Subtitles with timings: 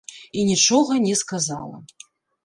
[0.39, 1.77] І нічога не сказала.